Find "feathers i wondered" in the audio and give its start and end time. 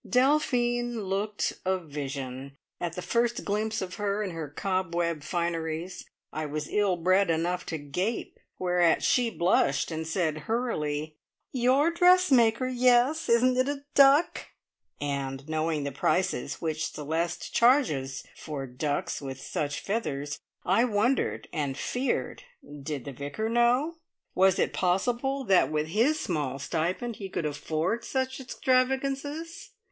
19.81-21.47